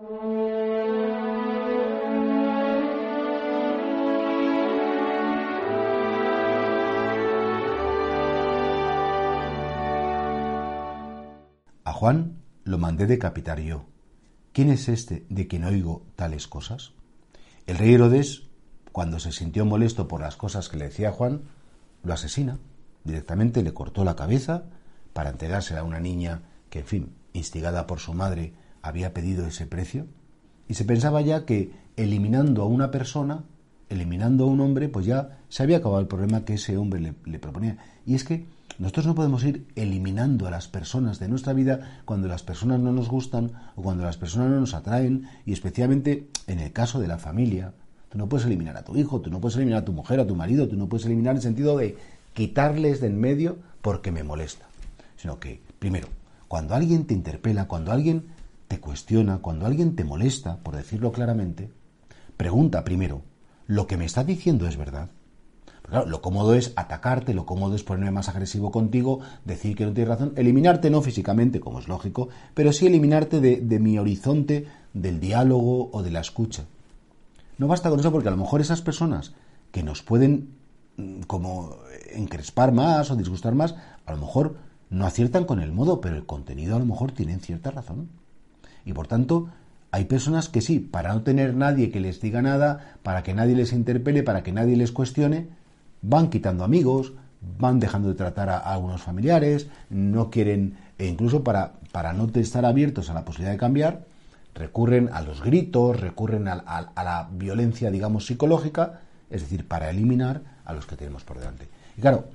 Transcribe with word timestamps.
A 0.00 0.06
Juan 11.92 12.40
lo 12.64 12.78
mandé 12.78 13.06
decapitar 13.06 13.60
yo. 13.60 13.84
¿Quién 14.54 14.70
es 14.70 14.88
este 14.88 15.26
de 15.28 15.46
quien 15.46 15.64
oigo 15.64 16.06
tales 16.16 16.48
cosas? 16.48 16.92
El 17.66 17.76
rey 17.76 17.92
Herodes, 17.92 18.44
cuando 18.92 19.18
se 19.18 19.32
sintió 19.32 19.66
molesto 19.66 20.08
por 20.08 20.22
las 20.22 20.36
cosas 20.36 20.70
que 20.70 20.78
le 20.78 20.86
decía 20.86 21.12
Juan, 21.12 21.42
lo 22.04 22.14
asesina. 22.14 22.58
Directamente 23.04 23.62
le 23.62 23.74
cortó 23.74 24.04
la 24.04 24.16
cabeza 24.16 24.64
para 25.12 25.28
entregársela 25.28 25.80
a 25.80 25.84
una 25.84 26.00
niña 26.00 26.40
que, 26.70 26.78
en 26.78 26.86
fin, 26.86 27.14
instigada 27.34 27.86
por 27.86 28.00
su 28.00 28.14
madre, 28.14 28.54
había 28.82 29.12
pedido 29.14 29.46
ese 29.46 29.66
precio. 29.66 30.06
Y 30.68 30.74
se 30.74 30.84
pensaba 30.84 31.20
ya 31.20 31.44
que 31.44 31.72
eliminando 31.96 32.62
a 32.62 32.66
una 32.66 32.90
persona, 32.90 33.44
eliminando 33.88 34.44
a 34.44 34.46
un 34.46 34.60
hombre, 34.60 34.88
pues 34.88 35.06
ya 35.06 35.38
se 35.48 35.62
había 35.62 35.78
acabado 35.78 36.00
el 36.00 36.06
problema 36.06 36.44
que 36.44 36.54
ese 36.54 36.76
hombre 36.76 37.14
le, 37.24 37.38
proponía. 37.38 37.78
Y 38.06 38.14
es 38.14 38.24
que 38.24 38.46
nosotros 38.78 39.06
no 39.06 39.14
podemos 39.14 39.44
ir 39.44 39.66
eliminando 39.74 40.46
a 40.46 40.50
las 40.50 40.68
personas 40.68 41.18
de 41.18 41.28
nuestra 41.28 41.52
vida 41.52 42.02
cuando 42.04 42.28
las 42.28 42.42
personas 42.42 42.80
no 42.80 42.92
nos 42.92 43.08
gustan 43.08 43.52
o 43.76 43.82
cuando 43.82 44.04
las 44.04 44.16
personas 44.16 44.48
no 44.50 44.60
nos 44.60 44.74
atraen 44.74 45.28
y 45.44 45.52
especialmente 45.52 46.28
en 46.46 46.60
el 46.60 46.72
caso 46.72 47.00
de 47.00 47.08
la 47.08 47.18
familia. 47.18 47.74
Tú 48.08 48.18
no 48.18 48.28
puedes 48.28 48.46
eliminar 48.46 48.76
a 48.76 48.84
tu 48.84 48.96
hijo, 48.96 49.20
tú 49.20 49.30
no 49.30 49.40
puedes 49.40 49.56
eliminar 49.56 49.82
a 49.82 49.84
tu 49.84 49.92
mujer, 49.92 50.20
a 50.20 50.26
tu 50.26 50.34
marido, 50.34 50.68
tú 50.68 50.76
no 50.76 50.88
puedes 50.88 51.06
eliminar 51.06 51.32
en 51.32 51.36
el 51.36 51.42
sentido 51.42 51.76
de 51.76 51.96
quitarles 52.32 53.00
de 53.00 53.08
en 53.08 53.20
medio 53.20 53.58
porque 53.82 54.12
me 54.12 54.24
molesta. 54.24 54.66
Sino 55.16 55.38
que, 55.38 55.60
primero, 55.78 56.08
cuando 56.48 56.74
alguien 56.74 57.06
te 57.06 57.14
interpela, 57.14 57.68
cuando 57.68 57.92
alguien 57.92 58.24
te 58.70 58.78
cuestiona, 58.78 59.38
cuando 59.38 59.66
alguien 59.66 59.96
te 59.96 60.04
molesta, 60.04 60.58
por 60.58 60.76
decirlo 60.76 61.10
claramente, 61.10 61.72
pregunta 62.36 62.84
primero, 62.84 63.22
¿lo 63.66 63.88
que 63.88 63.96
me 63.96 64.04
está 64.04 64.22
diciendo 64.22 64.68
es 64.68 64.76
verdad? 64.76 65.10
Claro, 65.82 66.06
lo 66.06 66.22
cómodo 66.22 66.54
es 66.54 66.72
atacarte, 66.76 67.34
lo 67.34 67.46
cómodo 67.46 67.74
es 67.74 67.82
ponerme 67.82 68.12
más 68.12 68.28
agresivo 68.28 68.70
contigo, 68.70 69.18
decir 69.44 69.74
que 69.74 69.84
no 69.84 69.92
tienes 69.92 70.10
razón, 70.10 70.34
eliminarte 70.36 70.88
no 70.88 71.02
físicamente, 71.02 71.58
como 71.58 71.80
es 71.80 71.88
lógico, 71.88 72.28
pero 72.54 72.72
sí 72.72 72.86
eliminarte 72.86 73.40
de, 73.40 73.56
de 73.56 73.80
mi 73.80 73.98
horizonte 73.98 74.68
del 74.94 75.18
diálogo 75.18 75.90
o 75.92 76.04
de 76.04 76.12
la 76.12 76.20
escucha. 76.20 76.62
No 77.58 77.66
basta 77.66 77.90
con 77.90 77.98
eso 77.98 78.12
porque 78.12 78.28
a 78.28 78.30
lo 78.30 78.36
mejor 78.36 78.60
esas 78.60 78.82
personas 78.82 79.34
que 79.72 79.82
nos 79.82 80.04
pueden 80.04 80.54
mm, 80.96 81.22
como 81.22 81.74
encrespar 82.12 82.70
más 82.70 83.10
o 83.10 83.16
disgustar 83.16 83.56
más, 83.56 83.74
a 84.06 84.12
lo 84.12 84.18
mejor 84.18 84.58
no 84.90 85.06
aciertan 85.06 85.44
con 85.44 85.58
el 85.58 85.72
modo, 85.72 86.00
pero 86.00 86.14
el 86.14 86.24
contenido 86.24 86.76
a 86.76 86.78
lo 86.78 86.86
mejor 86.86 87.10
tienen 87.10 87.40
cierta 87.40 87.72
razón. 87.72 88.08
Y 88.84 88.92
por 88.92 89.06
tanto, 89.06 89.48
hay 89.90 90.04
personas 90.04 90.48
que 90.48 90.60
sí, 90.60 90.78
para 90.78 91.12
no 91.12 91.22
tener 91.22 91.54
nadie 91.54 91.90
que 91.90 92.00
les 92.00 92.20
diga 92.20 92.42
nada, 92.42 92.94
para 93.02 93.22
que 93.22 93.34
nadie 93.34 93.56
les 93.56 93.72
interpele, 93.72 94.22
para 94.22 94.42
que 94.42 94.52
nadie 94.52 94.76
les 94.76 94.92
cuestione, 94.92 95.48
van 96.02 96.30
quitando 96.30 96.64
amigos, 96.64 97.12
van 97.58 97.80
dejando 97.80 98.08
de 98.08 98.14
tratar 98.14 98.50
a, 98.50 98.58
algunos 98.58 99.02
familiares, 99.02 99.68
no 99.88 100.30
quieren, 100.30 100.76
e 100.98 101.06
incluso 101.06 101.42
para, 101.42 101.72
para 101.92 102.12
no 102.12 102.30
estar 102.34 102.64
abiertos 102.64 103.10
a 103.10 103.14
la 103.14 103.24
posibilidad 103.24 103.52
de 103.52 103.58
cambiar, 103.58 104.04
recurren 104.54 105.08
a 105.12 105.22
los 105.22 105.42
gritos, 105.42 105.98
recurren 105.98 106.48
a, 106.48 106.54
a, 106.54 107.04
la 107.04 107.28
violencia, 107.32 107.90
digamos, 107.90 108.26
psicológica, 108.26 109.00
es 109.30 109.42
decir, 109.42 109.66
para 109.66 109.90
eliminar 109.90 110.42
a 110.64 110.72
los 110.72 110.86
que 110.86 110.96
tenemos 110.96 111.24
por 111.24 111.38
delante. 111.38 111.68
Y 111.96 112.00
claro, 112.00 112.26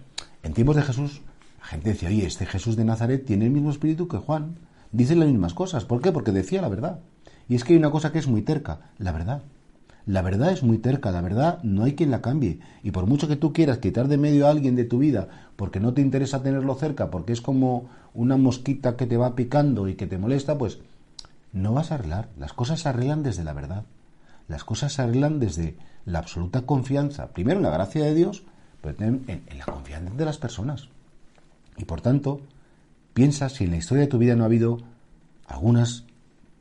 en 0.44 0.54
tiempos 0.54 0.76
de 0.76 0.82
Jesús, 0.82 1.22
la 1.60 1.66
gente 1.68 1.90
decía, 1.90 2.10
oye, 2.10 2.26
este 2.26 2.46
Jesús 2.46 2.76
de 2.76 2.86
Nazaret 2.86 3.26
tiene 3.26 3.46
el 3.46 3.52
mismo 3.52 3.72
espíritu 3.72 4.08
que 4.08 4.18
Juan, 4.18 4.56
dice 4.96 5.16
las 5.16 5.28
mismas 5.28 5.54
cosas. 5.54 5.86
¿Por 5.86 6.02
qué? 6.02 6.12
Porque 6.12 6.32
decía 6.32 6.62
la 6.62 6.70
verdad. 6.70 7.00
Y 7.48 7.56
es 7.56 7.64
que 7.64 7.74
hay 7.74 7.80
una 7.80 7.92
cosa 7.92 8.12
que 8.12 8.20
es 8.20 8.28
muy 8.28 8.42
terca, 8.42 8.80
la 8.98 9.12
verdad. 9.12 9.44
La 10.06 10.22
verdad 10.22 10.52
es 10.52 10.62
muy 10.62 10.78
terca, 10.78 11.12
la 11.12 11.22
verdad 11.22 11.60
no 11.64 11.84
hay 11.84 11.96
quien 11.96 12.12
la 12.12 12.22
cambie. 12.22 12.60
Y 12.84 12.92
por 12.92 13.08
mucho 13.08 13.28
que 13.28 13.36
tú 13.36 13.54
quieras 13.54 13.80
quitar 13.80 14.08
de 14.08 14.18
medio 14.18 14.46
a 14.46 14.52
alguien 14.52 14.76
de 14.76 14.86
tu 14.86 15.00
vida 15.00 15.28
porque 15.56 15.80
no 15.80 15.94
te 15.94 16.02
interesa 16.02 16.44
tenerlo 16.44 16.76
cerca, 16.76 17.10
porque 17.10 17.34
es 17.34 17.42
como 17.42 17.90
una 18.14 18.38
mosquita 18.38 18.96
que 18.98 19.08
te 19.08 19.18
va 19.18 19.36
picando 19.36 19.88
y 19.88 19.96
que 19.96 20.06
te 20.06 20.18
molesta, 20.18 20.58
pues 20.58 20.80
no 21.54 21.74
vas 21.74 21.92
a 21.92 21.96
arreglar. 21.96 22.30
Las 22.38 22.54
cosas 22.54 22.82
se 22.82 22.90
arreglan 22.90 23.24
desde 23.24 23.44
la 23.44 23.54
verdad. 23.54 23.84
Las 24.48 24.64
cosas 24.64 24.94
se 24.94 25.02
arreglan 25.02 25.40
desde 25.40 25.76
la 26.06 26.20
absoluta 26.20 26.62
confianza, 26.62 27.30
primero 27.30 27.58
en 27.58 27.64
la 27.64 27.72
gracia 27.72 28.04
de 28.04 28.14
Dios, 28.14 28.44
pero 28.82 29.04
en, 29.04 29.24
en 29.28 29.58
la 29.58 29.66
confianza 29.66 30.14
de 30.14 30.26
las 30.26 30.38
personas. 30.38 30.90
Y 31.78 31.86
por 31.86 32.02
tanto, 32.02 32.42
piensa 33.16 33.50
si 33.50 33.64
en 33.64 33.72
la 33.72 33.78
historia 33.78 34.04
de 34.04 34.10
tu 34.10 34.20
vida 34.20 34.36
no 34.36 34.44
ha 34.44 34.48
habido 34.48 34.78
algunas 35.48 36.06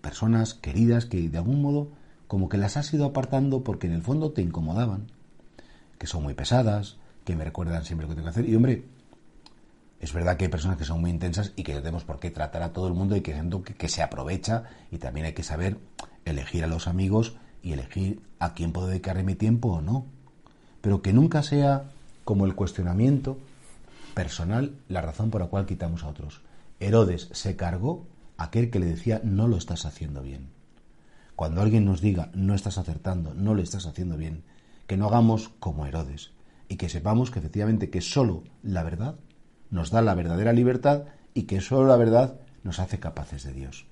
personas 0.01 0.55
queridas 0.55 1.07
que 1.07 1.29
de 1.29 1.39
algún 1.39 1.63
modo 1.63 1.89
como 2.27 2.49
que 2.49 2.59
las 2.59 2.77
has 2.77 2.93
ido 2.93 3.07
apartando 3.07 3.65
porque 3.65 3.87
en 3.87 3.93
el 3.93 4.03
fondo 4.03 4.33
te 4.33 4.43
incomodaban, 4.43 5.07
que 5.99 6.07
son 6.07 6.23
muy 6.23 6.35
pesadas, 6.35 6.97
que 7.25 7.37
me 7.37 7.45
recuerdan 7.45 7.85
siempre 7.85 8.07
lo 8.07 8.11
que 8.11 8.17
tengo 8.17 8.27
que 8.27 8.31
hacer. 8.31 8.49
Y 8.49 8.57
hombre, 8.57 8.85
es 10.01 10.13
verdad 10.13 10.37
que 10.37 10.45
hay 10.45 10.51
personas 10.51 10.77
que 10.77 10.85
son 10.85 11.01
muy 11.01 11.11
intensas 11.11 11.53
y 11.57 11.63
que 11.63 11.73
no 11.73 11.81
tenemos 11.81 12.05
por 12.05 12.21
qué 12.21 12.31
tratar 12.31 12.63
a 12.63 12.73
todo 12.73 12.89
el 12.89 12.95
mundo 12.95 13.17
y 13.17 13.21
que, 13.21 13.35
que, 13.79 13.89
se 13.89 14.03
aprovecha 14.03 14.65
y 14.91 14.99
también 14.99 15.27
hay 15.27 15.33
que 15.33 15.43
saber 15.43 15.79
elegir 16.25 16.65
a 16.65 16.67
los 16.67 16.89
amigos 16.89 17.37
y 17.63 17.73
elegir 17.73 18.21
a 18.39 18.53
quién 18.53 18.73
puedo 18.73 18.89
dedicar 18.89 19.23
mi 19.23 19.35
tiempo 19.35 19.69
o 19.69 19.81
no. 19.81 20.07
Pero 20.81 21.01
que 21.01 21.13
nunca 21.13 21.43
sea 21.43 21.91
como 22.25 22.45
el 22.45 22.55
cuestionamiento 22.55 23.39
personal 24.15 24.75
la 24.89 25.01
razón 25.01 25.31
por 25.31 25.41
la 25.41 25.47
cual 25.47 25.67
quitamos 25.67 26.05
a 26.05 26.09
otros. 26.09 26.43
Herodes 26.81 27.29
se 27.33 27.57
cargó 27.57 28.05
aquel 28.37 28.71
que 28.71 28.79
le 28.79 28.87
decía 28.87 29.21
no 29.25 29.49
lo 29.49 29.57
estás 29.57 29.87
haciendo 29.87 30.23
bien. 30.23 30.49
Cuando 31.37 31.61
alguien 31.61 31.85
nos 31.85 32.01
diga 32.01 32.31
no 32.35 32.55
estás 32.55 32.79
acertando, 32.79 33.35
no 33.35 33.55
le 33.55 33.63
estás 33.63 33.87
haciendo 33.87 34.17
bien, 34.17 34.45
que 34.87 34.97
no 34.97 35.07
hagamos 35.07 35.51
como 35.61 35.87
Herodes 35.87 36.33
y 36.69 36.77
que 36.77 36.89
sepamos 36.89 37.31
que 37.31 37.39
efectivamente 37.39 37.91
que 37.91 38.01
solo 38.01 38.45
la 38.63 38.83
verdad 38.83 39.17
nos 39.71 39.91
da 39.91 40.03
la 40.03 40.15
verdadera 40.15 40.53
libertad 40.53 41.05
y 41.35 41.43
que 41.43 41.61
solo 41.61 41.87
la 41.87 41.97
verdad 41.97 42.41
nos 42.63 42.79
hace 42.79 43.01
capaces 43.01 43.43
de 43.45 43.53
Dios. 43.53 43.87